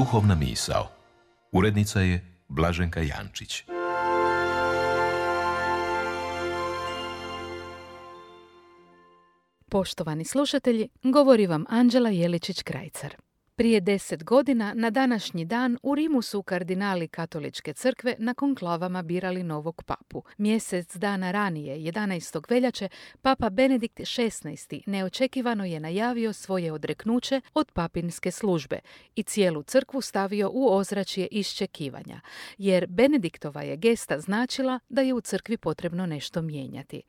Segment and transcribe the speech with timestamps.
[0.00, 0.88] Duhovna misao.
[1.52, 3.62] Urednica je Blaženka Jančić.
[9.68, 13.29] Poštovani slušatelji, govori vam Anđela Jeličić-Krajcar.
[13.60, 19.42] Prije deset godina, na današnji dan, u Rimu su kardinali katoličke crkve na konklavama birali
[19.42, 20.22] novog papu.
[20.38, 22.50] Mjesec dana ranije, 11.
[22.50, 22.88] veljače,
[23.22, 24.82] papa Benedikt XVI.
[24.86, 28.78] neočekivano je najavio svoje odreknuće od papinske službe
[29.16, 32.20] i cijelu crkvu stavio u ozračje iščekivanja,
[32.58, 37.02] jer Benediktova je gesta značila da je u crkvi potrebno nešto mijenjati.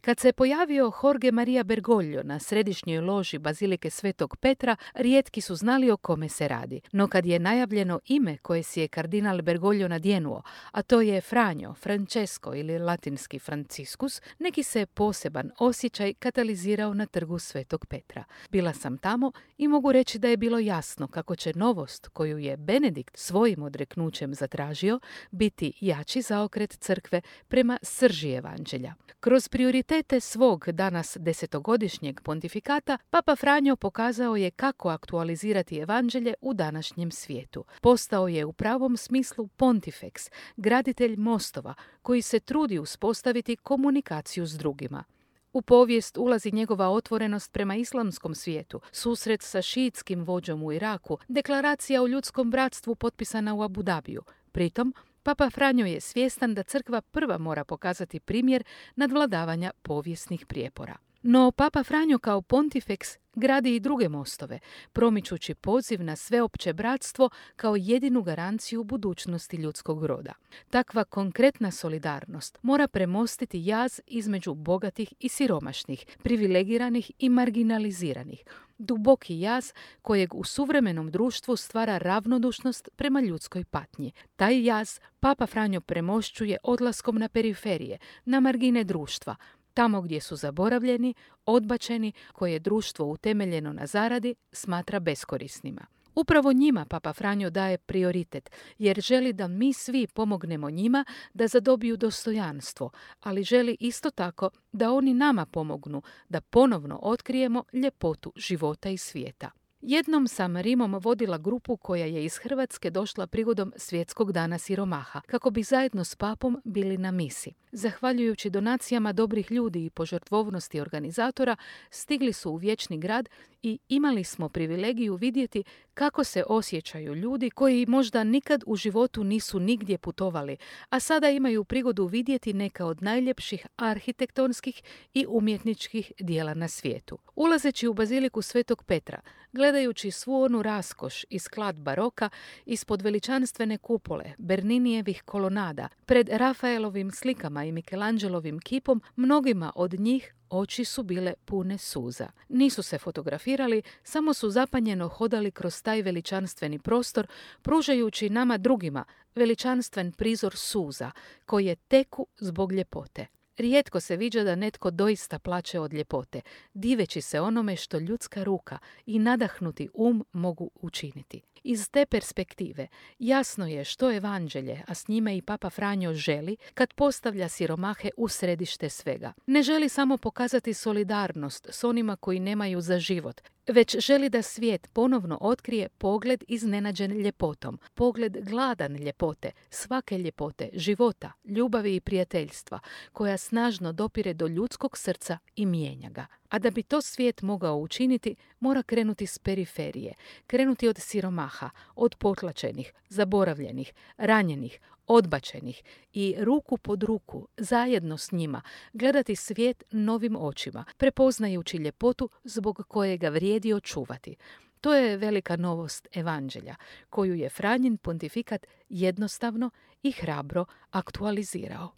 [0.00, 5.90] Kad se pojavio Jorge Maria Bergoglio na središnjoj loži Bazilike Svetog Petra, rijetki su znali
[5.90, 6.80] o kome se radi.
[6.92, 11.74] No kad je najavljeno ime koje si je kardinal Bergoglio nadjenuo, a to je Franjo,
[11.74, 18.24] Francesco ili latinski Franciscus, neki se poseban osjećaj katalizirao na trgu Svetog Petra.
[18.50, 22.56] Bila sam tamo i mogu reći da je bilo jasno kako će novost koju je
[22.56, 25.00] Benedikt svojim odreknućem zatražio
[25.30, 28.94] biti jači zaokret crkve prema srži evanđelja.
[29.20, 37.10] Kroz prioritete svog danas desetogodišnjeg pontifikata, Papa Franjo pokazao je kako aktualizirati evanđelje u današnjem
[37.10, 37.64] svijetu.
[37.80, 45.04] Postao je u pravom smislu pontifex, graditelj mostova, koji se trudi uspostaviti komunikaciju s drugima.
[45.52, 52.02] U povijest ulazi njegova otvorenost prema islamskom svijetu, susret sa šiitskim vođom u Iraku, deklaracija
[52.02, 54.22] o ljudskom bratstvu potpisana u Abu Dhabiju.
[54.52, 58.64] Pritom, Papa Franjo je svjestan da crkva prva mora pokazati primjer
[58.96, 60.96] nadvladavanja povijesnih prijepora.
[61.22, 64.58] No Papa Franjo kao pontifeks gradi i druge mostove,
[64.92, 70.32] promičući poziv na sveopće bratstvo kao jedinu garanciju budućnosti ljudskog roda.
[70.70, 78.44] Takva konkretna solidarnost mora premostiti jaz između bogatih i siromašnih, privilegiranih i marginaliziranih,
[78.78, 79.72] duboki jaz
[80.02, 84.12] kojeg u suvremenom društvu stvara ravnodušnost prema ljudskoj patnji.
[84.36, 89.36] Taj jaz Papa Franjo premošćuje odlaskom na periferije, na margine društva,
[89.78, 91.14] tamo gdje su zaboravljeni,
[91.46, 95.86] odbačeni, koje je društvo utemeljeno na zaradi smatra beskorisnima.
[96.14, 101.96] Upravo njima Papa Franjo daje prioritet, jer želi da mi svi pomognemo njima da zadobiju
[101.96, 102.90] dostojanstvo,
[103.20, 109.50] ali želi isto tako da oni nama pomognu da ponovno otkrijemo ljepotu života i svijeta.
[109.80, 115.50] Jednom sam Rimom vodila grupu koja je iz Hrvatske došla prigodom Svjetskog dana siromaha, kako
[115.50, 117.52] bi zajedno s papom bili na misi.
[117.72, 121.56] Zahvaljujući donacijama dobrih ljudi i požrtvovnosti organizatora,
[121.90, 123.28] stigli su u vječni grad
[123.62, 129.60] i imali smo privilegiju vidjeti kako se osjećaju ljudi koji možda nikad u životu nisu
[129.60, 130.56] nigdje putovali,
[130.90, 134.82] a sada imaju prigodu vidjeti neka od najljepših arhitektonskih
[135.14, 137.18] i umjetničkih dijela na svijetu.
[137.34, 139.20] Ulazeći u baziliku Svetog Petra,
[139.52, 142.28] gledajući svu onu raskoš i sklad baroka
[142.66, 150.84] ispod veličanstvene kupole, Berninijevih kolonada, pred Rafaelovim slikama i Michelangelovim kipom, mnogima od njih Oči
[150.84, 152.28] su bile pune suza.
[152.48, 157.26] Nisu se fotografirali, samo su zapanjeno hodali kroz taj veličanstveni prostor,
[157.62, 159.04] pružajući nama drugima
[159.34, 161.10] veličanstven prizor suza,
[161.46, 163.26] koje teku zbog ljepote.
[163.58, 166.40] Rijetko se viđa da netko doista plaće od ljepote,
[166.74, 171.42] diveći se onome što ljudska ruka i nadahnuti um mogu učiniti.
[171.62, 172.88] Iz te perspektive
[173.18, 178.28] jasno je što evanđelje, a s njime i Papa Franjo želi kad postavlja siromahe u
[178.28, 179.32] središte svega.
[179.46, 184.88] Ne želi samo pokazati solidarnost s onima koji nemaju za život, već želi da svijet
[184.92, 192.78] ponovno otkrije pogled iznenađen ljepotom, pogled gladan ljepote, svake ljepote, života, ljubavi i prijateljstva,
[193.12, 196.26] koja snažno dopire do ljudskog srca i mijenja ga.
[196.48, 200.14] A da bi to svijet mogao učiniti, mora krenuti s periferije,
[200.46, 205.82] krenuti od siromaha, od potlačenih, zaboravljenih, ranjenih, odbačenih
[206.12, 208.62] i ruku pod ruku, zajedno s njima,
[208.92, 214.36] gledati svijet novim očima, prepoznajući ljepotu zbog koje ga vrijedi očuvati.
[214.80, 216.74] To je velika novost evanđelja,
[217.10, 219.70] koju je Franjin pontifikat jednostavno
[220.02, 221.97] i hrabro aktualizirao.